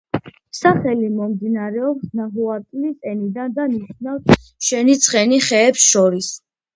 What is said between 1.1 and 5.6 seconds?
მომდინარეობს ნაჰუატლის ენიდან და ნიშნავს „შენი ცხენი